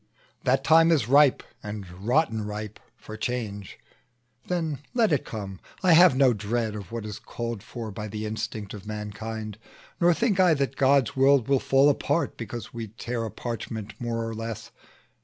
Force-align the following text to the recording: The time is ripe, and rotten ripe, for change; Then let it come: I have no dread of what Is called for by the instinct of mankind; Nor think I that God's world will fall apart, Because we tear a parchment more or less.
The 0.45 0.57
time 0.57 0.91
is 0.91 1.07
ripe, 1.07 1.43
and 1.61 1.87
rotten 1.91 2.43
ripe, 2.43 2.79
for 2.97 3.15
change; 3.17 3.77
Then 4.47 4.79
let 4.95 5.11
it 5.13 5.25
come: 5.25 5.59
I 5.83 5.93
have 5.93 6.15
no 6.15 6.33
dread 6.33 6.73
of 6.73 6.91
what 6.91 7.05
Is 7.05 7.19
called 7.19 7.61
for 7.61 7.91
by 7.91 8.07
the 8.07 8.25
instinct 8.25 8.73
of 8.73 8.87
mankind; 8.87 9.59
Nor 9.99 10.15
think 10.15 10.39
I 10.39 10.55
that 10.55 10.75
God's 10.75 11.15
world 11.15 11.47
will 11.47 11.59
fall 11.59 11.87
apart, 11.87 12.35
Because 12.35 12.73
we 12.73 12.87
tear 12.87 13.25
a 13.25 13.29
parchment 13.29 13.93
more 14.01 14.27
or 14.27 14.33
less. 14.33 14.71